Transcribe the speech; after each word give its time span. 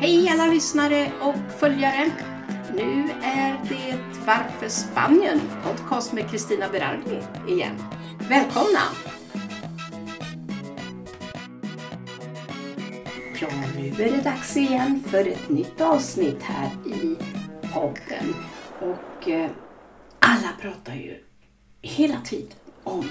Hej 0.00 0.28
alla 0.28 0.46
lyssnare 0.46 1.12
och 1.20 1.52
följare! 1.52 2.10
Nu 2.74 3.10
är 3.22 3.64
det 3.68 3.98
Varför 4.26 4.68
Spanien? 4.68 5.40
Podcast 5.64 6.12
med 6.12 6.30
Kristina 6.30 6.68
Berardi 6.68 7.22
igen. 7.48 7.74
Välkomna! 8.28 8.80
Ja, 13.40 13.48
nu 13.76 13.88
är 13.88 14.16
det 14.16 14.22
dags 14.22 14.56
igen 14.56 15.04
för 15.06 15.28
ett 15.28 15.48
nytt 15.48 15.80
avsnitt 15.80 16.42
här 16.42 16.70
i 16.86 17.16
podden. 17.72 18.34
Och 18.80 19.28
eh, 19.28 19.50
alla 20.18 20.52
pratar 20.60 20.94
ju 20.94 21.24
hela 21.82 22.20
tiden 22.20 22.58
om 22.84 23.08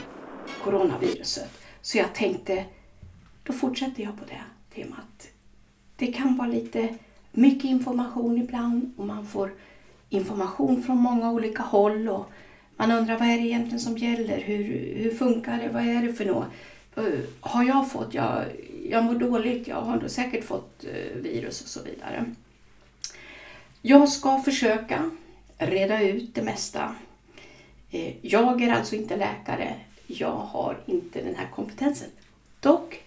coronaviruset. 0.63 1.49
Så 1.81 1.97
jag 1.97 2.15
tänkte, 2.15 2.65
då 3.43 3.53
fortsätter 3.53 4.03
jag 4.03 4.17
på 4.17 4.25
det 4.25 4.43
temat. 4.75 5.36
Det 5.97 6.07
kan 6.07 6.37
vara 6.37 6.47
lite 6.47 6.89
mycket 7.31 7.65
information 7.65 8.37
ibland 8.37 8.93
och 8.97 9.05
man 9.05 9.27
får 9.27 9.51
information 10.09 10.83
från 10.83 10.97
många 10.97 11.31
olika 11.31 11.63
håll 11.63 12.09
och 12.09 12.31
man 12.77 12.91
undrar 12.91 13.19
vad 13.19 13.27
är 13.27 13.37
det 13.37 13.47
egentligen 13.47 13.79
som 13.79 13.97
gäller? 13.97 14.41
Hur, 14.41 14.63
hur 14.95 15.11
funkar 15.11 15.57
det? 15.57 15.69
Vad 15.69 15.83
är 15.83 16.01
det 16.01 16.13
för 16.13 16.25
något? 16.25 16.47
Eh, 16.95 17.19
har 17.39 17.63
jag 17.63 17.91
fått? 17.91 18.13
Jag, 18.13 18.45
jag 18.89 19.03
mår 19.03 19.15
dåligt. 19.15 19.67
Jag 19.67 19.81
har 19.81 19.99
då 19.99 20.09
säkert 20.09 20.43
fått 20.43 20.83
eh, 20.83 21.15
virus 21.15 21.61
och 21.61 21.67
så 21.67 21.83
vidare. 21.83 22.25
Jag 23.81 24.09
ska 24.09 24.41
försöka 24.41 25.11
reda 25.57 26.01
ut 26.01 26.35
det 26.35 26.41
mesta. 26.41 26.95
Eh, 27.91 28.13
jag 28.21 28.61
är 28.61 28.73
alltså 28.73 28.95
inte 28.95 29.15
läkare. 29.15 29.75
Jag 30.07 30.35
har 30.35 30.77
inte 30.85 31.23
den 31.23 31.35
här 31.35 31.47
kompetensen. 31.55 32.09
Dock 32.59 33.03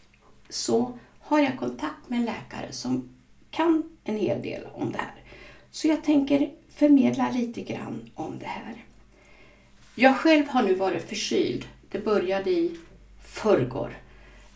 så 0.49 0.99
har 1.31 1.41
jag 1.41 1.59
kontakt 1.59 2.09
med 2.09 2.19
en 2.19 2.25
läkare 2.25 2.73
som 2.73 3.09
kan 3.51 3.83
en 4.05 4.17
hel 4.17 4.43
del 4.43 4.67
om 4.73 4.93
det 4.93 4.99
här. 4.99 5.15
Så 5.71 5.89
jag 5.89 6.05
tänker 6.05 6.51
förmedla 6.75 7.31
lite 7.31 7.61
grann 7.61 8.11
om 8.15 8.39
det 8.39 8.47
här. 8.47 8.85
Jag 9.95 10.17
själv 10.17 10.49
har 10.49 10.63
nu 10.63 10.75
varit 10.75 11.09
förkyld. 11.09 11.67
Det 11.91 11.99
började 12.05 12.51
i 12.51 12.77
förrgår. 13.25 13.97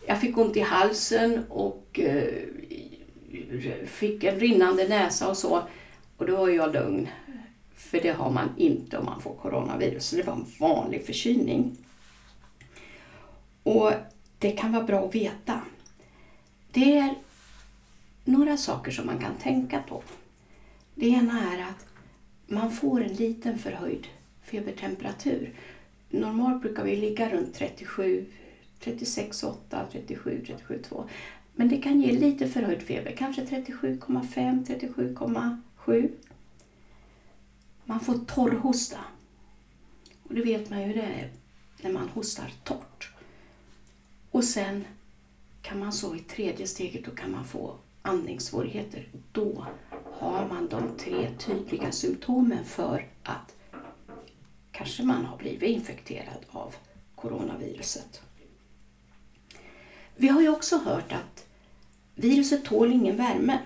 Jag 0.07 0.21
fick 0.21 0.37
ont 0.37 0.57
i 0.57 0.59
halsen 0.59 1.45
och 1.49 1.99
eh, 1.99 2.33
fick 3.85 4.23
en 4.23 4.39
rinnande 4.39 4.87
näsa 4.87 5.29
och 5.29 5.37
så. 5.37 5.61
Och 6.17 6.25
då 6.25 6.37
var 6.37 6.49
jag 6.49 6.73
lugn. 6.73 7.07
För 7.75 8.01
det 8.01 8.11
har 8.11 8.31
man 8.31 8.49
inte 8.57 8.97
om 8.97 9.05
man 9.05 9.21
får 9.21 9.35
coronavirus. 9.35 10.05
Så 10.05 10.15
det 10.15 10.23
var 10.23 10.33
en 10.33 10.45
vanlig 10.59 11.05
förkylning. 11.05 11.77
Och 13.63 13.91
det 14.39 14.51
kan 14.51 14.71
vara 14.71 14.83
bra 14.83 15.05
att 15.05 15.15
veta. 15.15 15.61
Det 16.75 16.97
är 16.97 17.15
några 18.23 18.57
saker 18.57 18.91
som 18.91 19.05
man 19.05 19.19
kan 19.19 19.35
tänka 19.35 19.81
på. 19.81 20.03
Det 20.95 21.07
ena 21.07 21.53
är 21.53 21.61
att 21.61 21.85
man 22.47 22.71
får 22.71 23.01
en 23.01 23.13
liten 23.13 23.59
förhöjd 23.59 24.07
febertemperatur. 24.41 25.53
Normalt 26.09 26.61
brukar 26.61 26.83
vi 26.83 26.95
ligga 26.95 27.29
runt 27.29 27.53
37, 27.53 28.25
36, 28.79 29.43
8, 29.43 29.87
37, 29.91 30.43
37, 30.47 30.81
2. 30.89 31.09
Men 31.53 31.69
det 31.69 31.77
kan 31.77 32.01
ge 32.01 32.11
lite 32.11 32.47
förhöjd 32.47 32.81
feber, 32.81 33.11
kanske 33.11 33.43
37,5, 33.43 34.65
37,7. 34.65 36.11
Man 37.85 37.99
får 37.99 38.13
torrhosta. 38.13 38.99
Och 40.23 40.35
det 40.35 40.41
vet 40.41 40.69
man 40.69 40.87
ju 40.87 40.93
det 40.93 41.01
är 41.01 41.29
när 41.81 41.91
man 41.91 42.09
hostar 42.09 42.53
torrt. 42.63 43.11
Och 44.31 44.43
sen 44.43 44.85
kan 45.65 45.79
man 45.79 45.93
så 45.93 46.15
i 46.15 46.19
tredje 46.19 46.67
steget, 46.67 47.05
då 47.05 47.11
kan 47.11 47.31
man 47.31 47.45
få 47.45 47.75
andningssvårigheter. 48.01 49.07
Då 49.31 49.65
har 50.11 50.47
man 50.47 50.67
de 50.67 50.97
tre 50.97 51.29
tydliga 51.39 51.91
symptomen 51.91 52.65
för 52.65 53.07
att 53.23 53.55
kanske 54.71 55.03
man 55.03 55.25
har 55.25 55.37
blivit 55.37 55.69
infekterad 55.69 56.45
av 56.49 56.75
coronaviruset. 57.15 58.21
Vi 60.15 60.27
har 60.27 60.41
ju 60.41 60.49
också 60.49 60.77
hört 60.77 61.11
att 61.11 61.47
viruset 62.15 62.65
tål 62.65 62.93
ingen 62.93 63.17
värme. 63.17 63.59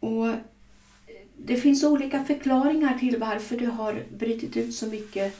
Och 0.00 0.34
det 1.36 1.56
finns 1.56 1.84
olika 1.84 2.24
förklaringar 2.24 2.98
till 2.98 3.18
varför 3.18 3.56
det 3.56 3.66
har 3.66 4.04
brutit 4.18 4.56
ut 4.56 4.74
så 4.74 4.86
mycket 4.86 5.36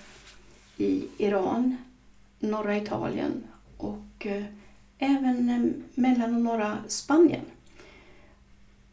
i 0.76 1.04
Iran, 1.18 1.76
norra 2.38 2.76
Italien 2.76 3.44
och 3.76 4.26
eh, 4.26 4.44
även 4.98 5.48
eh, 5.48 6.00
mellan 6.02 6.34
och 6.34 6.40
norra 6.40 6.78
Spanien. 6.88 7.44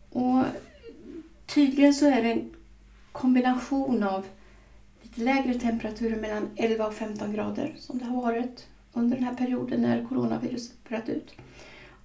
Och 0.09 0.43
tydligen 1.45 1.93
så 1.93 2.05
är 2.05 2.23
det 2.23 2.31
en 2.31 2.49
kombination 3.11 4.03
av 4.03 4.25
lite 5.01 5.21
lägre 5.21 5.53
temperaturer 5.53 6.21
mellan 6.21 6.49
11 6.55 6.88
och 6.88 6.94
15 6.94 7.33
grader 7.33 7.75
som 7.79 7.97
det 7.97 8.05
har 8.05 8.21
varit 8.21 8.67
under 8.94 9.17
den 9.17 9.25
här 9.25 9.35
perioden 9.35 9.81
när 9.81 10.05
coronaviruset 10.05 10.83
bröt 10.89 11.09
ut. 11.09 11.31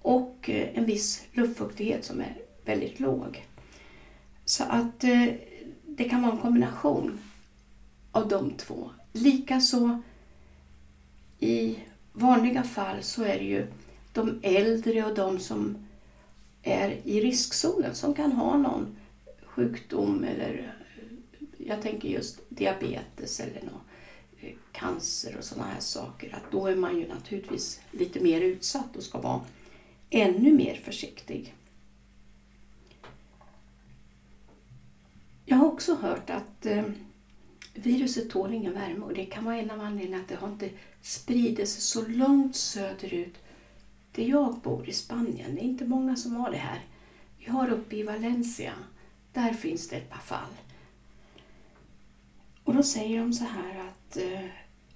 Och 0.01 0.49
eh, 0.49 0.77
en 0.77 0.85
viss 0.85 1.23
luftfuktighet 1.33 2.05
som 2.05 2.21
är 2.21 2.37
väldigt 2.65 2.99
låg. 2.99 3.45
Så 4.45 4.63
att 4.63 5.03
eh, 5.03 5.27
det 5.85 6.03
kan 6.03 6.21
vara 6.21 6.31
en 6.31 6.37
kombination 6.37 7.19
av 8.11 8.27
de 8.27 8.51
två. 8.51 8.89
Likaså 9.13 10.01
i 11.39 11.77
vanliga 12.13 12.63
fall 12.63 13.03
så 13.03 13.23
är 13.23 13.37
det 13.37 13.45
ju 13.45 13.67
de 14.13 14.39
äldre 14.43 15.05
och 15.05 15.15
de 15.15 15.39
som 15.39 15.77
är 16.63 17.01
i 17.03 17.21
riskzonen 17.21 17.95
som 17.95 18.13
kan 18.13 18.31
ha 18.31 18.57
någon 18.57 18.95
sjukdom 19.43 20.23
eller 20.23 20.75
jag 21.57 21.81
tänker 21.81 22.09
just 22.09 22.41
diabetes 22.49 23.39
eller 23.39 23.61
någon 23.61 23.81
eh, 24.39 24.55
cancer 24.71 25.35
och 25.37 25.43
sådana 25.43 25.67
här 25.67 25.79
saker. 25.79 26.35
Att 26.35 26.51
då 26.51 26.67
är 26.67 26.75
man 26.75 26.97
ju 26.97 27.07
naturligtvis 27.07 27.81
lite 27.91 28.19
mer 28.19 28.41
utsatt 28.41 28.95
och 28.95 29.03
ska 29.03 29.21
vara 29.21 29.41
ännu 30.09 30.53
mer 30.53 30.75
försiktig. 30.75 31.55
Jag 35.45 35.57
har 35.57 35.67
också 35.67 35.95
hört 35.95 36.29
att 36.29 36.65
eh, 36.65 36.83
viruset 37.73 38.29
tål 38.29 38.53
ingen 38.53 38.73
värme 38.73 39.05
och 39.05 39.13
det 39.13 39.25
kan 39.25 39.45
vara 39.45 39.57
en 39.57 39.71
av 39.71 39.81
anledningarna 39.81 40.23
att 40.23 40.29
det 40.29 40.35
har 40.35 40.47
inte 40.47 40.69
spridit 41.01 41.69
sig 41.69 41.81
så 41.81 42.07
långt 42.07 42.55
söderut 42.55 43.35
där 44.11 44.23
jag 44.23 44.59
bor 44.59 44.89
i 44.89 44.93
Spanien. 44.93 45.55
Det 45.55 45.61
är 45.61 45.65
inte 45.65 45.85
många 45.85 46.15
som 46.15 46.35
har 46.35 46.51
det 46.51 46.57
här. 46.57 46.79
Vi 47.39 47.45
har 47.45 47.69
uppe 47.69 47.95
i 47.95 48.03
Valencia, 48.03 48.73
där 49.33 49.53
finns 49.53 49.89
det 49.89 49.95
ett 49.95 50.09
par 50.09 50.19
fall. 50.19 50.51
Och 52.63 52.73
då 52.73 52.83
säger 52.83 53.19
de 53.19 53.33
så 53.33 53.43
här 53.43 53.79
att 53.79 54.17
eh, 54.17 54.45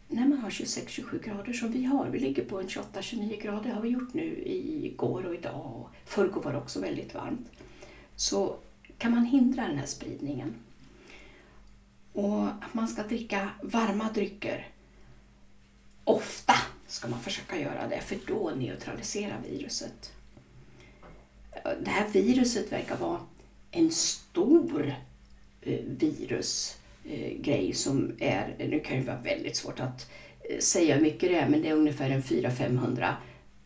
när 0.07 0.27
man 0.27 0.37
har 0.37 0.49
26-27 0.49 1.23
grader 1.23 1.53
som 1.53 1.71
vi 1.71 1.83
har, 1.83 2.09
vi 2.09 2.19
ligger 2.19 2.45
på 2.45 2.59
en 2.59 2.67
28-29 2.67 3.41
grader 3.41 3.69
har 3.71 3.81
vi 3.81 3.89
gjort 3.89 4.13
nu 4.13 4.43
igår 4.45 5.25
och 5.25 5.35
idag 5.35 5.71
och 5.75 5.89
förrgår 6.05 6.41
var 6.41 6.51
det 6.51 6.57
också 6.57 6.79
väldigt 6.79 7.13
varmt. 7.13 7.51
Så 8.15 8.55
kan 8.97 9.11
man 9.11 9.25
hindra 9.25 9.67
den 9.67 9.77
här 9.77 9.85
spridningen. 9.85 10.53
Och 12.13 12.47
att 12.47 12.73
man 12.73 12.87
ska 12.87 13.03
dricka 13.03 13.49
varma 13.61 14.11
drycker 14.11 14.68
ofta 16.03 16.44
ska 16.95 17.07
man 17.07 17.19
försöka 17.19 17.59
göra 17.59 17.88
det, 17.88 18.01
för 18.01 18.18
då 18.27 18.51
neutraliserar 18.56 19.42
viruset. 19.50 20.13
Det 21.63 21.89
här 21.89 22.07
viruset 22.09 22.71
verkar 22.71 22.97
vara 22.97 23.19
en 23.71 23.92
stor 23.92 24.95
eh, 25.62 25.80
virusgrej 25.86 27.69
eh, 27.69 27.74
som 27.74 28.15
är, 28.19 28.56
nu 28.69 28.80
kan 28.80 28.97
det 28.97 29.03
vara 29.03 29.21
väldigt 29.21 29.56
svårt 29.56 29.80
att 29.80 30.12
eh, 30.50 30.59
säga 30.59 30.95
hur 30.95 31.01
mycket 31.01 31.30
det 31.30 31.36
är, 31.36 31.50
men 31.50 31.62
det 31.62 31.69
är 31.69 31.74
ungefär 31.74 32.09
en 32.09 32.24
400-500 32.24 33.13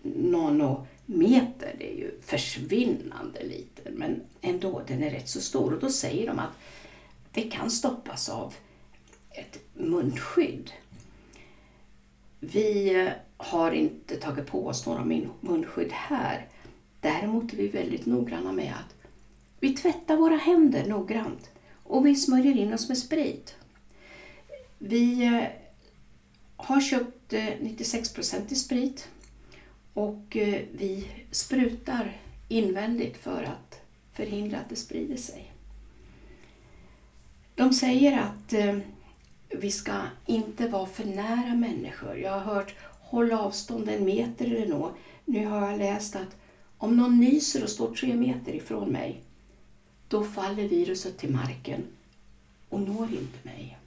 nanometer. 0.04 1.76
Det 1.80 1.94
är 1.94 1.98
ju 1.98 2.12
försvinnande 2.22 3.44
lite, 3.44 3.92
men 3.92 4.22
ändå, 4.42 4.81
den 4.88 5.04
är 5.04 5.12
rätt 5.12 5.30
så 5.30 5.42
stor. 5.42 5.74
Och 5.74 5.80
då 5.80 5.90
säger 5.90 6.28
de 6.28 6.40
att 6.40 6.54
det 7.31 7.42
kan 7.42 7.72
stoppas 7.72 8.30
av 8.30 8.54
ett 9.31 9.60
munskydd. 9.74 10.72
Vi 12.40 13.12
har 13.38 13.72
inte 13.72 14.16
tagit 14.16 14.48
på 14.48 14.68
oss 14.68 14.86
några 14.86 15.04
munskydd 15.42 15.92
här. 15.92 16.48
Däremot 17.02 17.54
är 17.54 17.58
vi 17.58 17.68
väldigt 17.68 18.06
noggranna 18.06 18.52
med 18.52 18.74
att 18.74 18.96
vi 19.60 19.76
tvättar 19.76 20.18
våra 20.18 20.36
händer 20.36 20.88
noggrant 20.88 21.50
och 21.84 22.06
vi 22.06 22.16
smörjer 22.16 22.58
in 22.58 22.74
oss 22.74 22.90
med 22.90 22.98
sprit. 22.98 23.56
Vi 24.78 25.26
eh, 25.26 25.44
har 26.56 26.82
köpt 26.82 27.34
eh, 27.34 27.50
96 27.60 28.20
i 28.50 28.56
sprit 28.56 29.10
och 29.94 30.38
eh, 30.38 30.62
vi 30.72 31.08
sprutar 31.32 32.18
invändigt 32.48 33.18
för 33.18 33.44
att 33.44 33.82
förhindra 34.14 34.58
att 34.58 34.70
det 34.70 34.76
sprider 34.76 35.18
sig. 35.18 35.54
De 37.56 37.74
säger 37.74 38.20
att 38.20 38.54
vi 39.50 39.72
ska 39.72 40.01
inte 40.25 40.68
vara 40.68 40.86
för 40.86 41.06
nära 41.06 41.56
människor. 41.56 42.18
Jag 42.18 42.31
har 42.31 42.54
hört 42.56 42.75
håll 43.01 43.31
avstånd 43.31 43.90
en 43.90 44.06
meter 44.06 44.46
eller 44.46 44.68
nå. 44.68 44.92
Nu 45.25 45.46
har 45.46 45.69
jag 45.69 45.80
läst 45.80 46.16
att 46.16 46.36
Om 46.78 46.98
någon 46.98 47.19
nyser 47.19 47.63
och 47.63 47.69
står 47.69 47.96
tre 47.96 48.16
meter 48.16 48.56
ifrån 48.56 48.90
mig, 48.90 49.24
då 50.07 50.24
faller 50.24 50.68
viruset 50.68 51.18
till 51.18 51.31
marken 51.31 51.84
och 52.69 52.80
når 52.80 53.04
inte 53.04 53.38
mig. 53.44 53.78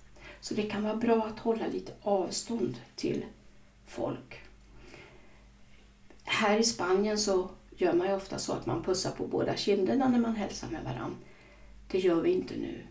Så 0.40 0.54
det 0.54 0.62
kan 0.62 0.82
vara 0.82 0.96
bra 0.96 1.24
att 1.26 1.38
hålla 1.38 1.66
lite 1.66 1.92
avstånd 2.02 2.76
till 2.96 3.24
folk. 3.86 4.40
Här 6.24 6.58
i 6.58 6.64
Spanien 6.64 7.18
så 7.18 7.48
gör 7.76 7.92
man 7.92 8.08
ju 8.08 8.14
ofta 8.14 8.38
så 8.38 8.52
att 8.52 8.66
man 8.66 8.82
pussar 8.82 9.10
på 9.10 9.26
båda 9.26 9.56
kinderna 9.56 10.08
när 10.08 10.18
man 10.18 10.36
hälsar 10.36 10.68
med 10.68 10.84
varandra. 10.84 11.16
Det 11.88 11.98
gör 11.98 12.20
vi 12.20 12.32
inte 12.32 12.54
nu. 12.54 12.82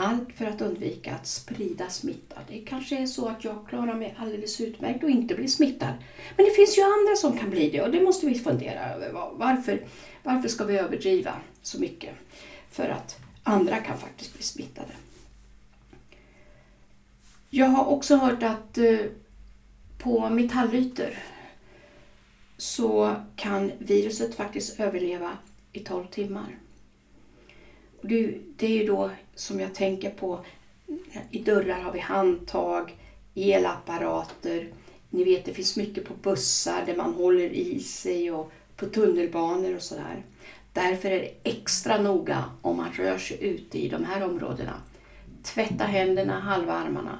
Allt 0.00 0.32
för 0.32 0.44
att 0.44 0.60
undvika 0.60 1.14
att 1.14 1.26
sprida 1.26 1.88
smitta. 1.88 2.40
Det 2.48 2.58
kanske 2.58 2.98
är 2.98 3.06
så 3.06 3.28
att 3.28 3.44
jag 3.44 3.66
klarar 3.68 3.94
mig 3.94 4.16
alldeles 4.18 4.60
utmärkt 4.60 5.04
och 5.04 5.10
inte 5.10 5.34
blir 5.34 5.48
smittad. 5.48 5.94
Men 6.36 6.46
det 6.46 6.52
finns 6.52 6.78
ju 6.78 6.82
andra 6.82 7.16
som 7.16 7.38
kan 7.38 7.50
bli 7.50 7.70
det 7.70 7.82
och 7.82 7.90
det 7.90 8.02
måste 8.02 8.26
vi 8.26 8.34
fundera 8.34 8.94
över. 8.94 9.12
Varför, 9.32 9.86
varför 10.22 10.48
ska 10.48 10.64
vi 10.64 10.78
överdriva 10.78 11.34
så 11.62 11.80
mycket? 11.80 12.14
För 12.70 12.88
att 12.88 13.16
andra 13.42 13.76
kan 13.76 13.98
faktiskt 13.98 14.34
bli 14.34 14.42
smittade. 14.42 14.92
Jag 17.50 17.66
har 17.66 17.84
också 17.84 18.16
hört 18.16 18.42
att 18.42 18.78
eh, 18.78 18.98
på 19.98 20.30
metallytor 20.30 21.18
så 22.56 23.16
kan 23.36 23.72
viruset 23.78 24.34
faktiskt 24.34 24.80
överleva 24.80 25.38
i 25.72 25.80
12 25.80 26.06
timmar. 26.06 26.58
Det 28.02 28.66
är 28.66 28.68
ju 28.68 28.86
då 28.86 29.10
som 29.34 29.60
jag 29.60 29.74
tänker 29.74 30.10
på, 30.10 30.44
eh, 30.86 31.22
i 31.30 31.42
dörrar 31.42 31.80
har 31.80 31.92
vi 31.92 31.98
handtag, 31.98 32.96
elapparater, 33.34 34.72
ni 35.10 35.24
vet 35.24 35.44
det 35.44 35.54
finns 35.54 35.76
mycket 35.76 36.04
på 36.04 36.14
bussar 36.14 36.86
där 36.86 36.96
man 36.96 37.14
håller 37.14 37.50
i 37.50 37.80
sig 37.80 38.30
och 38.30 38.52
på 38.76 38.86
tunnelbanor 38.86 39.76
och 39.76 39.82
sådär. 39.82 40.24
Därför 40.72 41.10
är 41.10 41.18
det 41.18 41.50
extra 41.50 41.98
noga 41.98 42.44
om 42.62 42.76
man 42.76 42.92
rör 42.92 43.18
sig 43.18 43.44
ute 43.44 43.78
i 43.78 43.88
de 43.88 44.04
här 44.04 44.24
områdena. 44.24 44.82
Tvätta 45.42 45.84
händerna, 45.84 46.40
halva 46.40 46.72
armarna 46.72 47.18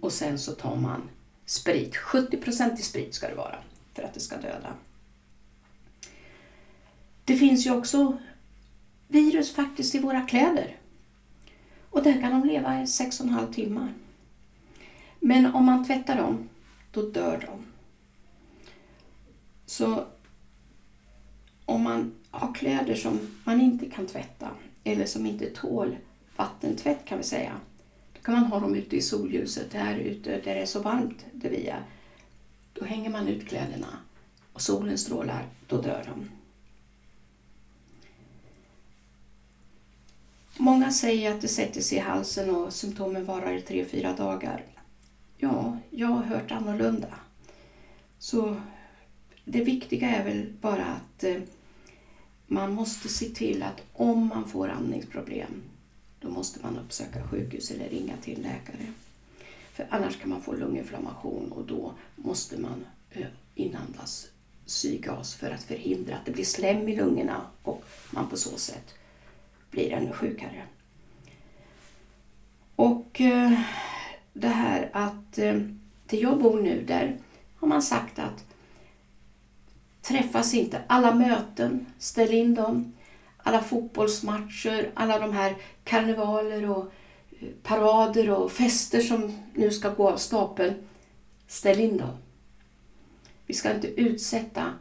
och 0.00 0.12
sen 0.12 0.38
så 0.38 0.52
tar 0.52 0.76
man 0.76 1.08
sprit. 1.46 1.96
70% 1.96 2.78
i 2.78 2.82
sprit 2.82 3.14
ska 3.14 3.28
det 3.28 3.34
vara 3.34 3.58
för 3.94 4.02
att 4.02 4.14
det 4.14 4.20
ska 4.20 4.36
döda. 4.36 4.74
Det 7.24 7.36
finns 7.36 7.66
ju 7.66 7.70
också 7.70 8.18
virus 9.14 9.52
faktiskt 9.52 9.94
i 9.94 9.98
våra 9.98 10.20
kläder. 10.20 10.76
Och 11.90 12.02
där 12.02 12.20
kan 12.20 12.30
de 12.30 12.48
leva 12.48 12.82
i 12.82 12.84
6,5 12.84 13.52
timmar. 13.52 13.94
Men 15.20 15.54
om 15.54 15.64
man 15.64 15.86
tvättar 15.86 16.16
dem, 16.16 16.48
då 16.90 17.02
dör 17.02 17.44
de. 17.46 17.64
Så 19.66 20.04
om 21.64 21.82
man 21.82 22.14
har 22.30 22.54
kläder 22.54 22.94
som 22.94 23.18
man 23.44 23.60
inte 23.60 23.86
kan 23.86 24.06
tvätta 24.06 24.50
eller 24.84 25.06
som 25.06 25.26
inte 25.26 25.50
tål 25.50 25.96
vattentvätt 26.36 27.04
kan 27.04 27.18
vi 27.18 27.24
säga. 27.24 27.52
Då 28.12 28.20
kan 28.20 28.34
man 28.34 28.44
ha 28.44 28.60
dem 28.60 28.74
ute 28.74 28.96
i 28.96 29.02
solljuset, 29.02 29.72
här 29.72 29.96
ute 29.98 30.30
där 30.30 30.54
det 30.54 30.60
är 30.60 30.66
så 30.66 30.80
varmt 30.80 31.26
där 31.32 31.50
vi 31.50 31.66
är. 31.66 31.82
Då 32.72 32.84
hänger 32.84 33.10
man 33.10 33.28
ut 33.28 33.48
kläderna 33.48 33.98
och 34.52 34.60
solen 34.60 34.98
strålar, 34.98 35.46
då 35.68 35.80
dör 35.80 36.04
de. 36.06 36.30
Många 40.58 40.92
säger 40.92 41.34
att 41.34 41.40
det 41.40 41.48
sätter 41.48 41.80
sig 41.80 41.98
i 41.98 42.00
halsen 42.00 42.50
och 42.50 42.72
symptomen 42.72 43.24
varar 43.24 43.52
i 43.52 43.60
tre, 43.60 43.84
fyra 43.84 44.12
dagar. 44.12 44.64
Ja, 45.36 45.78
jag 45.90 46.08
har 46.08 46.22
hört 46.22 46.50
annorlunda. 46.50 47.08
Så 48.18 48.56
det 49.44 49.64
viktiga 49.64 50.08
är 50.08 50.24
väl 50.24 50.52
bara 50.60 50.84
att 50.84 51.24
eh, 51.24 51.40
man 52.46 52.72
måste 52.72 53.08
se 53.08 53.26
till 53.26 53.62
att 53.62 53.82
om 53.92 54.28
man 54.28 54.48
får 54.48 54.68
andningsproblem, 54.68 55.62
då 56.20 56.28
måste 56.28 56.62
man 56.62 56.78
uppsöka 56.78 57.28
sjukhus 57.28 57.70
eller 57.70 57.88
ringa 57.88 58.16
till 58.22 58.42
läkare. 58.42 58.92
För 59.72 59.86
annars 59.90 60.20
kan 60.20 60.30
man 60.30 60.42
få 60.42 60.52
lunginflammation 60.52 61.52
och 61.52 61.66
då 61.66 61.94
måste 62.16 62.60
man 62.60 62.84
eh, 63.10 63.26
inandas 63.54 64.26
syrgas 64.66 65.34
för 65.34 65.50
att 65.50 65.62
förhindra 65.62 66.16
att 66.16 66.26
det 66.26 66.32
blir 66.32 66.44
slem 66.44 66.88
i 66.88 66.96
lungorna 66.96 67.46
och 67.62 67.84
man 68.10 68.28
på 68.28 68.36
så 68.36 68.58
sätt 68.58 68.94
blir 69.74 69.92
ännu 69.92 70.12
sjukare. 70.12 70.62
Och 72.76 73.20
eh, 73.20 73.52
det 74.32 74.48
här 74.48 74.90
att 74.92 75.38
eh, 75.38 75.54
där 76.06 76.18
jag 76.18 76.38
bor 76.38 76.62
nu, 76.62 76.84
där 76.86 77.18
har 77.56 77.68
man 77.68 77.82
sagt 77.82 78.18
att 78.18 78.44
träffas 80.02 80.54
inte. 80.54 80.82
Alla 80.86 81.14
möten, 81.14 81.86
ställ 81.98 82.34
in 82.34 82.54
dem. 82.54 82.92
Alla 83.36 83.62
fotbollsmatcher, 83.62 84.90
alla 84.94 85.18
de 85.18 85.32
här 85.32 85.56
karnevaler 85.84 86.70
och 86.70 86.92
eh, 87.40 87.48
parader 87.62 88.30
och 88.30 88.52
fester 88.52 89.00
som 89.00 89.38
nu 89.54 89.70
ska 89.70 89.90
gå 89.90 90.10
av 90.10 90.16
stapeln. 90.16 90.74
Ställ 91.46 91.80
in 91.80 91.96
dem. 91.96 92.16
Vi 93.46 93.54
ska 93.54 93.74
inte 93.74 94.00
utsätta 94.00 94.72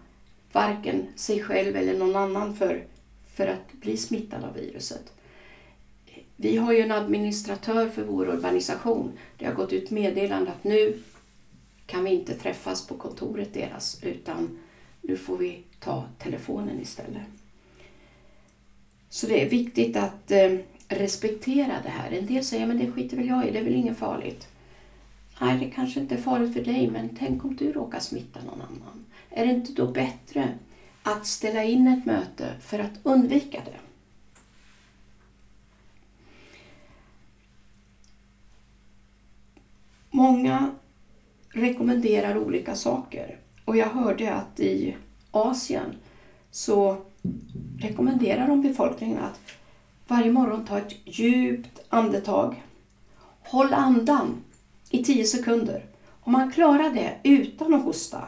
varken 0.52 1.08
sig 1.16 1.44
själv 1.44 1.76
eller 1.76 2.00
någon 2.00 2.16
annan 2.16 2.56
för 2.56 2.84
för 3.34 3.48
att 3.48 3.74
bli 3.74 3.98
smittad 3.98 4.44
av 4.44 4.54
viruset. 4.54 5.14
Vi 6.36 6.58
har 6.58 6.74
ju 6.74 6.80
en 6.80 6.92
administratör 6.92 7.90
för 7.90 8.04
vår 8.04 8.30
organisation. 8.30 9.12
Det 9.38 9.46
har 9.46 9.54
gått 9.54 9.74
ut 9.74 9.92
meddelande 9.92 10.52
att 10.52 10.64
nu 10.64 11.00
kan 11.86 12.04
vi 12.04 12.12
inte 12.12 12.34
träffas 12.34 12.88
på 12.88 12.98
kontoret 12.98 13.54
deras 13.54 14.04
utan 14.04 14.60
nu 15.02 15.18
får 15.18 15.38
vi 15.38 15.64
ta 15.80 16.06
telefonen 16.20 16.82
istället. 16.82 17.22
Så 19.10 19.28
det 19.28 19.42
är 19.42 19.50
viktigt 19.50 19.96
att 19.96 20.32
eh, 20.32 20.58
respektera 20.88 21.74
det 21.84 21.90
här. 21.90 22.12
En 22.12 22.26
del 22.26 22.44
säger 22.44 22.68
men 22.68 22.78
det 22.78 22.92
skiter 22.92 23.18
väl 23.18 23.28
jag 23.28 23.48
i, 23.48 23.52
det 23.52 23.60
är 23.60 23.64
väl 23.64 23.76
inget 23.76 23.98
farligt. 23.98 24.48
Nej, 25.42 25.60
det 25.60 25.70
kanske 25.70 26.00
inte 26.00 26.16
är 26.16 26.22
farligt 26.22 26.54
för 26.54 26.64
dig, 26.64 26.90
men 26.92 27.16
tänk 27.20 27.46
om 27.46 27.56
du 27.56 27.72
råkar 27.72 28.00
smitta 28.00 28.40
någon 28.44 28.62
annan. 28.62 29.06
Är 29.30 29.46
det 29.46 29.54
inte 29.54 29.72
då 29.72 29.92
bättre 29.92 30.50
att 31.04 31.28
ställa 31.28 31.64
in 31.64 31.88
ett 31.88 32.06
möte 32.06 32.54
för 32.62 32.80
att 32.80 33.00
undvika 33.04 33.62
det. 33.66 33.80
Många 40.10 40.76
rekommenderar 41.50 42.38
olika 42.38 42.76
saker 42.76 43.40
och 43.66 43.78
jag 43.78 43.90
hörde 43.90 44.34
att 44.34 44.60
i 44.60 44.96
Asien 45.32 45.96
så 46.52 46.98
rekommenderar 47.80 48.48
de 48.48 48.62
befolkningen 48.62 49.20
att 49.20 49.40
varje 50.08 50.32
morgon 50.32 50.66
ta 50.66 50.78
ett 50.78 50.94
djupt 51.04 51.80
andetag. 51.90 52.64
Håll 53.44 53.74
andan 53.74 54.44
i 54.90 55.04
10 55.04 55.26
sekunder. 55.26 55.86
Om 56.22 56.32
man 56.32 56.52
klarar 56.52 56.90
det 56.90 57.18
utan 57.24 57.74
att 57.74 57.84
hosta 57.84 58.28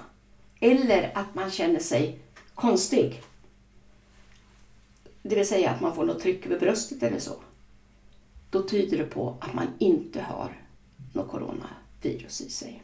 eller 0.60 1.12
att 1.17 1.36
man 1.36 1.51
känner 1.51 1.79
sig 1.79 2.20
konstig. 2.56 3.22
Det 5.22 5.36
vill 5.36 5.48
säga 5.48 5.70
att 5.70 5.82
man 5.82 5.96
får 5.96 6.06
något 6.06 6.22
tryck 6.22 6.46
över 6.46 6.60
bröstet 6.60 7.04
eller 7.04 7.20
så. 7.20 7.36
Då 8.50 8.64
tyder 8.64 8.98
det 8.98 9.06
på 9.06 9.38
att 9.42 9.54
man 9.54 9.68
inte 9.80 10.22
har 10.22 10.62
något 11.14 11.32
coronavirus 11.32 12.42
i 12.42 12.50
sig. 12.50 12.84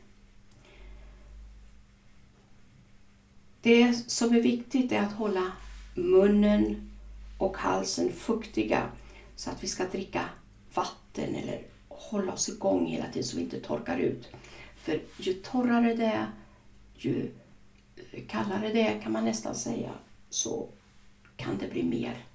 Det 3.62 3.94
som 3.94 4.36
är 4.36 4.42
viktigt 4.42 4.92
är 4.92 5.00
att 5.00 5.13
hålla 5.13 5.51
munnen 5.96 6.90
och 7.38 7.58
halsen 7.58 8.12
fuktiga 8.12 8.90
så 9.36 9.50
att 9.50 9.63
vi 9.63 9.68
ska 9.68 9.86
dricka 9.86 10.25
vatten 10.74 11.36
eller 11.36 11.62
hålla 11.88 12.34
oss 12.34 12.50
igång 12.50 12.86
hela 12.86 13.06
tiden 13.06 13.24
så 13.24 13.38
vi 13.38 13.44
inte 13.44 13.60
torkar 13.60 13.98
ut. 13.98 14.28
För 14.75 15.01
ju 15.18 15.34
torrare 15.34 15.94
det 15.94 16.06
är, 16.06 16.28
ju 16.96 17.32
kallare 18.27 18.70
det 18.74 18.81
är 18.88 19.01
kan 19.01 19.12
man 19.12 19.25
nästan 19.25 19.55
säga, 19.55 19.91
så 20.29 20.70
kan 21.36 21.58
det 21.58 21.67
bli 21.67 21.84
mer 21.84 22.25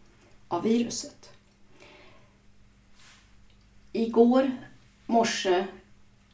av 0.48 0.62
viruset. 0.62 1.30
Igår 3.92 4.50
morse 5.06 5.66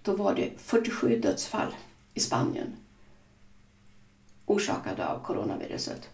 då 0.02 0.16
var 0.16 0.34
det 0.34 0.50
47 0.56 1.20
dödsfall 1.20 1.74
i 2.14 2.20
Spanien 2.20 2.76
orsakade 4.46 5.08
av 5.08 5.22
coronaviruset. 5.22 6.08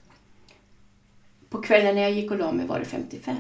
På 1.49 1.63
kvällen 1.63 1.95
när 1.95 2.03
jag 2.03 2.13
gick 2.13 2.31
och 2.31 2.39
la 2.39 2.53
mig 2.53 2.67
var 2.67 2.79
det 2.79 2.85
55. 2.85 3.37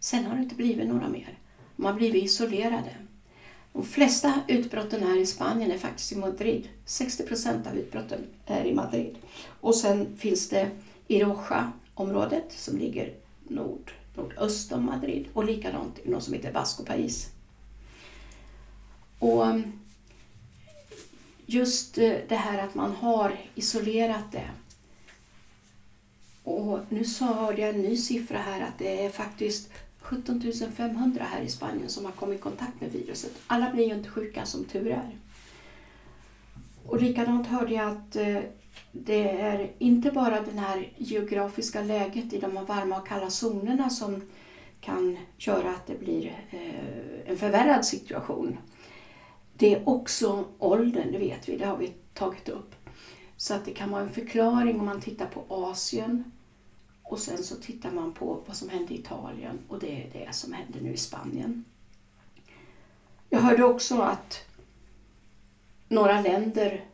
Sen 0.00 0.24
har 0.26 0.36
det 0.36 0.42
inte 0.42 0.54
blivit 0.54 0.88
några 0.88 1.08
mer. 1.08 1.38
De 1.76 1.84
har 1.84 1.92
blivit 1.92 2.24
isolerade. 2.24 2.96
De 3.74 3.84
flesta 3.84 4.40
utbrotten 4.48 5.02
här 5.02 5.18
i 5.18 5.26
Spanien 5.26 5.70
är 5.70 5.78
faktiskt 5.78 6.12
i 6.12 6.16
Madrid. 6.16 6.68
60 6.84 7.22
procent 7.22 7.66
av 7.66 7.76
utbrotten 7.76 8.26
är 8.46 8.64
i 8.64 8.74
Madrid. 8.74 9.16
Och 9.60 9.74
sen 9.74 10.16
finns 10.16 10.48
det 10.48 10.70
i 11.08 11.20
Roja-området 11.20 12.52
som 12.52 12.78
ligger 12.78 13.14
nord, 13.48 13.92
nordöst 14.14 14.72
om 14.72 14.84
Madrid 14.84 15.26
och 15.32 15.44
likadant 15.44 15.98
i 16.04 16.08
något 16.08 16.22
som 16.22 16.34
heter 16.34 16.52
Vasco 16.52 16.84
Pais. 16.84 17.30
Och 19.18 19.46
um, 19.46 19.72
just 21.46 21.98
eh, 21.98 22.16
det 22.28 22.36
här 22.36 22.58
att 22.58 22.74
man 22.74 22.92
har 22.92 23.36
isolerat 23.54 24.32
det 24.32 24.50
Och 26.44 26.80
nu 26.88 27.04
så 27.04 27.24
hörde 27.24 27.60
jag 27.60 27.74
en 27.74 27.82
ny 27.82 27.96
siffra 27.96 28.38
här 28.38 28.60
att 28.60 28.78
det 28.78 29.04
är 29.04 29.10
faktiskt 29.10 29.70
17 30.04 30.42
500 30.76 31.24
här 31.30 31.42
i 31.42 31.48
Spanien 31.48 31.88
som 31.88 32.04
har 32.04 32.12
kommit 32.12 32.38
i 32.38 32.42
kontakt 32.42 32.80
med 32.80 32.92
viruset. 32.92 33.32
Alla 33.46 33.70
blir 33.70 33.86
ju 33.86 33.94
inte 33.94 34.08
sjuka 34.08 34.46
som 34.46 34.64
tur 34.64 34.90
är. 34.90 35.18
Och 36.86 37.02
likadant 37.02 37.46
hörde 37.46 37.74
jag 37.74 37.88
att 37.88 38.16
eh, 38.16 38.38
det 38.92 39.30
är 39.30 39.72
inte 39.78 40.10
bara 40.10 40.40
det 40.40 40.60
här 40.60 40.92
geografiska 40.96 41.82
läget 41.82 42.32
i 42.32 42.38
de 42.38 42.64
varma 42.64 43.00
och 43.00 43.08
kalla 43.08 43.30
zonerna 43.30 43.90
som 43.90 44.22
kan 44.80 45.18
göra 45.38 45.70
att 45.70 45.86
det 45.86 45.98
blir 45.98 46.26
eh, 46.50 47.30
en 47.30 47.36
förvärrad 47.36 47.86
situation. 47.86 48.58
Det 49.56 49.74
är 49.74 49.88
också 49.88 50.44
åldern, 50.58 51.12
det 51.12 51.18
vet 51.18 51.48
vi, 51.48 51.56
det 51.56 51.66
har 51.66 51.76
vi 51.76 51.92
tagit 52.14 52.48
upp. 52.48 52.74
Så 53.36 53.54
att 53.54 53.64
det 53.64 53.70
kan 53.70 53.90
vara 53.90 54.02
en 54.02 54.12
förklaring 54.12 54.80
om 54.80 54.86
man 54.86 55.00
tittar 55.00 55.26
på 55.26 55.44
Asien 55.48 56.32
och 57.04 57.18
sen 57.18 57.42
så 57.42 57.56
tittar 57.56 57.90
man 57.90 58.12
på 58.12 58.40
vad 58.46 58.56
som 58.56 58.68
hände 58.68 58.94
i 58.94 58.98
Italien 58.98 59.58
och 59.68 59.78
det 59.78 60.02
är 60.02 60.10
det 60.12 60.34
som 60.34 60.52
händer 60.52 60.80
nu 60.80 60.92
i 60.92 60.96
Spanien. 60.96 61.64
Jag 63.30 63.40
hörde 63.40 63.64
också 63.64 64.00
att 64.00 64.38
några 65.88 66.20
länder, 66.20 66.84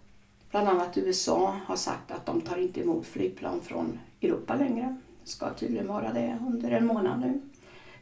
bland 0.50 0.68
annat 0.68 0.98
USA, 0.98 1.56
har 1.66 1.76
sagt 1.76 2.10
att 2.10 2.26
de 2.26 2.40
tar 2.40 2.56
inte 2.56 2.80
emot 2.80 3.06
flygplan 3.06 3.60
från 3.60 3.98
Europa 4.20 4.54
längre. 4.54 4.96
Det 5.24 5.30
ska 5.30 5.54
tydligen 5.54 5.86
vara 5.86 6.12
det 6.12 6.38
under 6.46 6.70
en 6.70 6.86
månad 6.86 7.20
nu. 7.20 7.40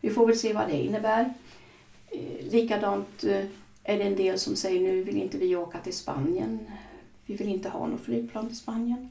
Vi 0.01 0.11
får 0.11 0.27
väl 0.27 0.39
se 0.39 0.53
vad 0.53 0.69
det 0.69 0.77
innebär. 0.77 1.35
Eh, 2.11 2.51
likadant 2.51 3.25
eh, 3.25 3.45
är 3.85 3.99
det 3.99 4.05
en 4.05 4.17
del 4.17 4.39
som 4.39 4.57
säger 4.57 4.81
nu 4.81 5.03
vill 5.03 5.17
inte 5.17 5.39
vi 5.39 5.57
åka 5.57 5.79
till 5.79 5.97
Spanien. 5.97 6.71
Vi 7.27 7.37
vill 7.37 7.49
inte 7.49 7.69
ha 7.69 7.87
något 7.87 8.01
flygplan 8.01 8.49
till 8.49 8.57
Spanien. 8.57 9.11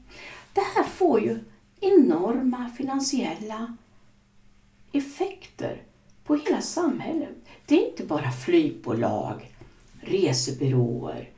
Det 0.52 0.60
här 0.60 0.84
får 0.84 1.20
ju 1.20 1.38
enorma 1.80 2.70
finansiella 2.76 3.76
effekter 4.92 5.82
på 6.24 6.36
hela 6.36 6.60
samhället. 6.60 7.36
Det 7.66 7.74
är 7.74 7.90
inte 7.90 8.04
bara 8.04 8.30
flygbolag, 8.30 9.54
resebyråer. 10.00 11.28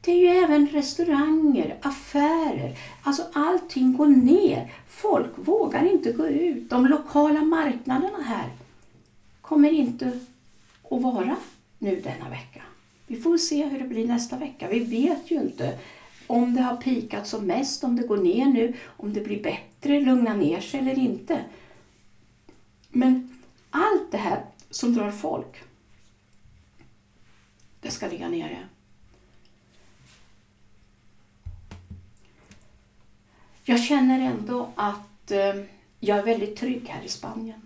Det 0.00 0.12
är 0.12 0.16
ju 0.16 0.44
även 0.44 0.68
restauranger, 0.68 1.78
affärer. 1.82 2.78
Alltså 3.02 3.22
allting 3.32 3.96
går 3.96 4.06
ner. 4.06 4.72
Folk 4.88 5.30
vågar 5.34 5.92
inte 5.92 6.12
gå 6.12 6.26
ut. 6.26 6.70
De 6.70 6.86
lokala 6.86 7.40
marknaderna 7.40 8.22
här 8.22 8.48
kommer 9.40 9.70
inte 9.70 10.20
att 10.90 11.02
vara 11.02 11.36
nu 11.78 12.00
denna 12.00 12.30
vecka. 12.30 12.62
Vi 13.06 13.16
får 13.16 13.38
se 13.38 13.64
hur 13.64 13.78
det 13.78 13.88
blir 13.88 14.06
nästa 14.06 14.36
vecka. 14.36 14.68
Vi 14.68 14.78
vet 14.78 15.30
ju 15.30 15.36
inte 15.36 15.78
om 16.30 16.54
det 16.54 16.62
har 16.62 16.76
pikat 16.76 17.26
som 17.26 17.46
mest, 17.46 17.84
om 17.84 17.96
det 17.96 18.06
går 18.06 18.16
ner 18.16 18.46
nu, 18.46 18.74
om 18.86 19.12
det 19.12 19.20
blir 19.20 19.42
bättre, 19.42 20.00
lugna 20.00 20.34
ner 20.34 20.60
sig 20.60 20.80
eller 20.80 20.98
inte. 20.98 21.44
Men 22.88 23.38
allt 23.70 24.10
det 24.10 24.18
här 24.18 24.44
som 24.70 24.94
drar 24.94 25.10
folk, 25.10 25.62
det 27.80 27.90
ska 27.90 28.06
ligga 28.06 28.28
nere. 28.28 28.58
Jag 33.64 33.82
känner 33.82 34.20
ändå 34.20 34.70
att 34.74 35.30
eh, 35.30 35.54
jag 36.00 36.18
är 36.18 36.22
väldigt 36.22 36.56
trygg 36.56 36.88
här 36.88 37.02
i 37.02 37.08
Spanien. 37.08 37.62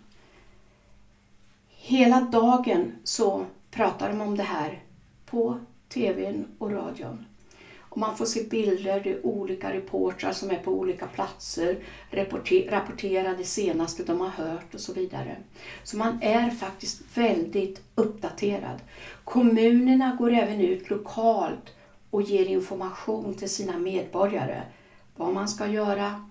Hela 1.69 2.21
dagen 2.21 2.93
så 3.05 3.47
pratar 3.71 4.09
de 4.09 4.21
om 4.21 4.37
det 4.37 4.43
här 4.43 4.83
på 5.27 5.59
tvn 5.89 6.47
och 6.59 6.73
radion. 6.73 7.27
Och 7.95 8.01
man 8.01 8.17
får 8.17 8.27
se 8.27 8.43
bilder, 8.43 9.01
det 9.01 9.11
är 9.11 9.27
olika 9.27 9.73
reportrar 9.73 10.33
som 10.33 10.51
är 10.51 10.59
på 10.59 10.73
olika 10.73 11.07
platser, 11.07 11.79
rapporterar 12.71 13.37
det 13.37 13.45
senaste 13.45 14.05
de 14.05 14.21
har 14.21 14.29
hört 14.29 14.75
och 14.75 14.81
så 14.81 14.93
vidare. 14.93 15.37
Så 15.85 15.97
man 15.97 16.23
är 16.23 16.51
faktiskt 16.51 17.03
väldigt 17.15 17.83
uppdaterad. 17.95 18.81
Kommunerna 19.25 20.17
går 20.19 20.33
även 20.33 20.61
ut 20.61 20.91
lokalt 20.91 21.75
och 22.11 22.23
ger 22.23 22.47
information 22.47 23.35
till 23.35 23.51
sina 23.51 23.79
medborgare. 23.79 24.63
Vad 25.17 25.35
man 25.35 25.49
ska 25.49 25.67
göra 25.67 26.29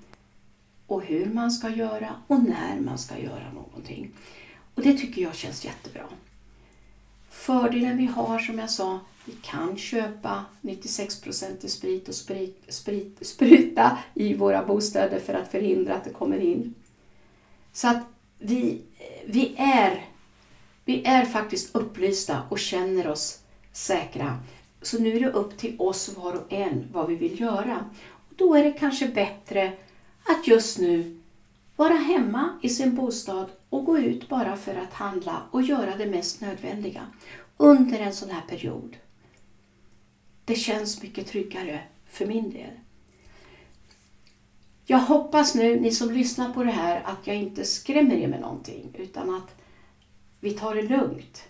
och 0.87 1.03
hur 1.03 1.25
man 1.25 1.51
ska 1.51 1.69
göra 1.69 2.15
och 2.27 2.43
när 2.43 2.79
man 2.79 2.97
ska 2.97 3.17
göra 3.17 3.51
någonting. 3.53 4.11
Och 4.75 4.81
det 4.81 4.93
tycker 4.93 5.21
jag 5.21 5.35
känns 5.35 5.65
jättebra. 5.65 6.03
Fördelen 7.29 7.97
vi 7.97 8.05
har 8.05 8.39
som 8.39 8.59
jag 8.59 8.69
sa, 8.69 8.99
vi 9.25 9.33
kan 9.41 9.77
köpa 9.77 10.45
96% 10.61 11.67
sprit 11.67 12.07
och 12.07 12.15
sprit, 12.15 12.63
sprit, 12.67 13.27
spruta 13.27 13.97
i 14.13 14.33
våra 14.33 14.65
bostäder 14.65 15.19
för 15.19 15.33
att 15.33 15.51
förhindra 15.51 15.95
att 15.95 16.03
det 16.03 16.09
kommer 16.09 16.39
in. 16.39 16.73
Så 17.73 17.87
att 17.87 18.03
vi, 18.39 18.81
vi, 19.25 19.55
är, 19.57 20.05
vi 20.85 21.05
är 21.05 21.25
faktiskt 21.25 21.75
upplysta 21.75 22.41
och 22.49 22.59
känner 22.59 23.07
oss 23.07 23.39
säkra. 23.71 24.39
Så 24.81 24.99
nu 24.99 25.15
är 25.15 25.19
det 25.19 25.31
upp 25.31 25.57
till 25.57 25.75
oss 25.79 26.17
var 26.17 26.33
och 26.33 26.53
en 26.53 26.87
vad 26.91 27.09
vi 27.09 27.15
vill 27.15 27.39
göra. 27.39 27.89
Och 28.29 28.33
då 28.35 28.55
är 28.55 28.63
det 28.63 28.71
kanske 28.71 29.07
bättre 29.07 29.73
att 30.23 30.47
just 30.47 30.79
nu 30.79 31.21
vara 31.75 31.93
hemma 31.93 32.59
i 32.61 32.69
sin 32.69 32.95
bostad 32.95 33.49
och 33.69 33.85
gå 33.85 33.97
ut 33.97 34.29
bara 34.29 34.57
för 34.57 34.75
att 34.75 34.93
handla 34.93 35.41
och 35.51 35.61
göra 35.61 35.95
det 35.95 36.05
mest 36.05 36.41
nödvändiga 36.41 37.01
under 37.57 37.99
en 37.99 38.13
sån 38.13 38.29
här 38.29 38.41
period. 38.49 38.97
Det 40.45 40.55
känns 40.55 41.01
mycket 41.01 41.27
tryggare 41.27 41.83
för 42.07 42.25
min 42.25 42.49
del. 42.49 42.71
Jag 44.85 44.99
hoppas 44.99 45.55
nu, 45.55 45.79
ni 45.79 45.91
som 45.91 46.11
lyssnar 46.11 46.53
på 46.53 46.63
det 46.63 46.71
här, 46.71 47.01
att 47.05 47.27
jag 47.27 47.35
inte 47.35 47.65
skrämmer 47.65 48.15
er 48.15 48.27
med 48.27 48.41
någonting 48.41 48.89
utan 48.93 49.35
att 49.35 49.55
vi 50.39 50.51
tar 50.51 50.75
det 50.75 50.81
lugnt. 50.81 51.43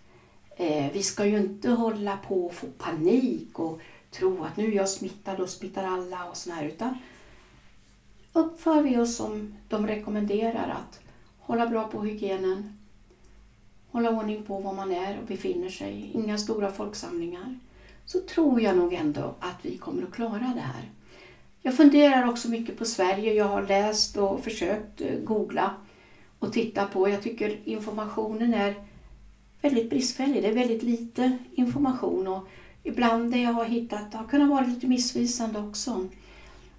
Eh, 0.57 0.91
vi 0.93 1.03
ska 1.03 1.25
ju 1.25 1.37
inte 1.37 1.69
hålla 1.69 2.17
på 2.17 2.45
och 2.45 2.53
få 2.53 2.67
panik 2.67 3.59
och 3.59 3.79
tro 4.11 4.43
att 4.43 4.57
nu 4.57 4.67
är 4.67 4.75
jag 4.75 4.89
smittad 4.89 5.39
och 5.39 5.49
smittar 5.49 5.83
alla 5.83 6.25
och 6.25 6.37
sådär 6.37 6.63
utan 6.63 6.97
uppför 8.33 8.81
vi 8.81 8.97
oss 8.97 9.15
som 9.15 9.55
de 9.69 9.87
rekommenderar 9.87 10.69
att 10.69 10.99
hålla 11.39 11.67
bra 11.67 11.87
på 11.87 12.01
hygienen, 12.01 12.77
hålla 13.91 14.09
ordning 14.09 14.43
på 14.43 14.59
var 14.59 14.73
man 14.73 14.91
är 14.91 15.19
och 15.19 15.27
befinner 15.27 15.69
sig, 15.69 16.11
inga 16.13 16.37
stora 16.37 16.71
folksamlingar, 16.71 17.59
så 18.05 18.19
tror 18.21 18.61
jag 18.61 18.77
nog 18.77 18.93
ändå 18.93 19.35
att 19.39 19.57
vi 19.61 19.77
kommer 19.77 20.03
att 20.03 20.13
klara 20.13 20.51
det 20.55 20.61
här. 20.61 20.89
Jag 21.61 21.77
funderar 21.77 22.29
också 22.29 22.49
mycket 22.49 22.77
på 22.77 22.85
Sverige. 22.85 23.33
Jag 23.33 23.45
har 23.45 23.61
läst 23.61 24.17
och 24.17 24.43
försökt 24.43 25.01
eh, 25.01 25.15
googla 25.23 25.73
och 26.39 26.53
titta 26.53 26.85
på. 26.85 27.09
Jag 27.09 27.21
tycker 27.21 27.59
informationen 27.65 28.53
är 28.53 28.75
väldigt 29.61 29.89
bristfällig. 29.89 30.43
Det 30.43 30.49
är 30.49 30.53
väldigt 30.53 30.83
lite 30.83 31.37
information 31.55 32.27
och 32.27 32.47
ibland 32.83 33.31
det 33.31 33.41
jag 33.41 33.53
har 33.53 33.65
hittat 33.65 34.13
har 34.13 34.27
kunnat 34.27 34.49
vara 34.49 34.65
lite 34.65 34.87
missvisande 34.87 35.59
också. 35.59 36.07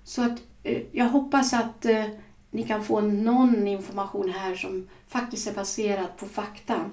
Så 0.05 0.23
att 0.23 0.43
eh, 0.63 0.83
jag 0.93 1.09
hoppas 1.09 1.53
att 1.53 1.85
eh, 1.85 2.05
ni 2.51 2.63
kan 2.63 2.85
få 2.85 3.01
någon 3.01 3.69
information 3.69 4.31
här 4.31 4.55
som 4.55 4.89
faktiskt 5.09 5.47
är 5.47 5.55
baserad 5.55 6.17
på 6.17 6.27
fakta. 6.27 6.91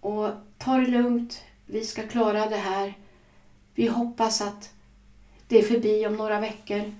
Och 0.00 0.30
ta 0.58 0.76
det 0.76 0.86
lugnt, 0.86 1.42
vi 1.66 1.84
ska 1.84 2.02
klara 2.02 2.46
det 2.46 2.56
här. 2.56 2.94
Vi 3.74 3.86
hoppas 3.86 4.40
att 4.40 4.70
det 5.48 5.58
är 5.58 5.62
förbi 5.62 6.06
om 6.06 6.16
några 6.16 6.40
veckor 6.40 6.92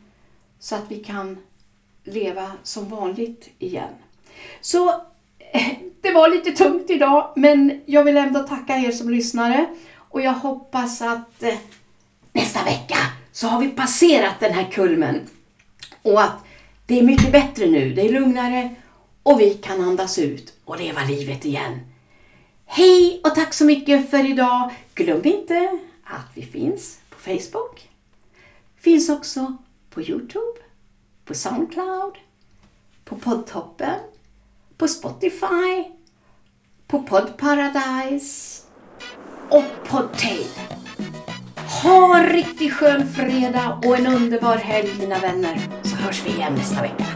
så 0.58 0.75
att 0.75 0.90
vi 0.90 1.04
kan 1.04 1.38
leva 2.04 2.52
som 2.62 2.88
vanligt 2.88 3.49
igen. 3.58 3.92
Så 4.61 5.02
det 6.00 6.12
var 6.12 6.28
lite 6.28 6.50
tungt 6.50 6.90
idag 6.90 7.32
men 7.37 7.82
jag 7.87 8.04
vill 8.04 8.16
ändå 8.16 8.40
tacka 8.40 8.76
er 8.76 8.92
som 8.92 9.11
lyssnare 9.11 9.66
och 9.96 10.20
jag 10.20 10.32
hoppas 10.32 11.02
att 11.02 11.42
eh, 11.42 11.54
nästa 12.32 12.64
vecka 12.64 12.96
så 13.32 13.46
har 13.46 13.61
vi 13.61 13.68
passerat 13.68 14.40
den 14.40 14.52
här 14.52 14.70
kulmen 14.70 15.20
och 16.02 16.23
att 16.23 16.37
det 16.87 16.99
är 16.99 17.02
mycket 17.02 17.32
bättre 17.32 17.66
nu, 17.66 17.94
det 17.94 18.02
är 18.02 18.12
lugnare 18.12 18.75
och 19.23 19.40
vi 19.40 19.54
kan 19.54 19.80
andas 19.80 20.18
ut 20.18 20.54
och 20.64 20.78
leva 20.78 21.04
livet 21.04 21.44
igen. 21.44 21.80
Hej 22.66 23.20
och 23.25 23.35
tack 23.35 23.54
så 23.54 23.64
mycket 23.64 24.11
för 24.11 24.30
idag. 24.30 24.75
Glöm 24.94 25.20
inte 25.25 25.78
att 26.04 26.26
vi 26.35 26.42
finns 26.42 26.99
på 27.11 27.18
Facebook. 27.18 27.90
Finns 28.76 29.08
också 29.08 29.56
på 29.90 30.02
Youtube, 30.02 30.58
på 31.25 31.35
Soundcloud, 31.35 32.14
på 33.04 33.16
Poddtoppen, 33.16 34.00
på 34.76 34.88
Spotify, 34.88 35.85
på 36.87 37.02
Podparadise 37.02 38.62
och 39.49 39.64
Podtail. 39.88 40.46
Ha 41.82 42.18
en 42.18 42.28
riktigt 42.28 42.73
skön 42.73 43.08
fredag 43.08 43.80
och 43.85 43.99
en 43.99 44.06
underbar 44.06 44.56
helg 44.56 44.90
mina 44.99 45.18
vänner, 45.18 45.61
så 45.82 45.96
hörs 45.96 46.26
vi 46.26 46.30
igen 46.30 46.54
nästa 46.54 46.82
vecka. 46.82 47.15